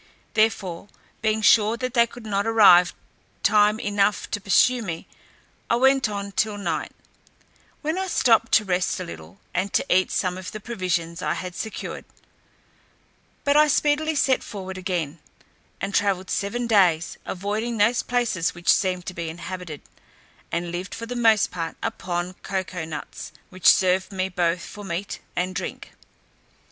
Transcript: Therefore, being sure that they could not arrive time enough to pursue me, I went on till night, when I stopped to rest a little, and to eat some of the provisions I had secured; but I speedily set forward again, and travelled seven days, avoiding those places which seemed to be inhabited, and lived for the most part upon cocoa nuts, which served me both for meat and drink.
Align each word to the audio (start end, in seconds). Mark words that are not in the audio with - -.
Therefore, 0.33 0.87
being 1.21 1.43
sure 1.43 1.77
that 1.77 1.93
they 1.93 2.07
could 2.07 2.25
not 2.25 2.47
arrive 2.47 2.95
time 3.43 3.77
enough 3.79 4.31
to 4.31 4.41
pursue 4.41 4.81
me, 4.81 5.05
I 5.69 5.75
went 5.75 6.09
on 6.09 6.31
till 6.31 6.57
night, 6.57 6.91
when 7.83 7.99
I 7.99 8.07
stopped 8.07 8.51
to 8.53 8.65
rest 8.65 8.99
a 8.99 9.03
little, 9.03 9.39
and 9.53 9.71
to 9.73 9.85
eat 9.95 10.09
some 10.09 10.39
of 10.39 10.53
the 10.53 10.59
provisions 10.59 11.21
I 11.21 11.35
had 11.35 11.53
secured; 11.53 12.05
but 13.43 13.55
I 13.55 13.67
speedily 13.67 14.15
set 14.15 14.41
forward 14.41 14.75
again, 14.75 15.19
and 15.79 15.93
travelled 15.93 16.31
seven 16.31 16.65
days, 16.65 17.19
avoiding 17.27 17.77
those 17.77 18.01
places 18.01 18.55
which 18.55 18.73
seemed 18.73 19.05
to 19.05 19.13
be 19.13 19.29
inhabited, 19.29 19.83
and 20.51 20.71
lived 20.71 20.95
for 20.95 21.05
the 21.05 21.15
most 21.15 21.51
part 21.51 21.77
upon 21.83 22.33
cocoa 22.41 22.85
nuts, 22.85 23.33
which 23.51 23.67
served 23.67 24.11
me 24.11 24.29
both 24.29 24.65
for 24.65 24.83
meat 24.83 25.19
and 25.35 25.53
drink. 25.53 25.91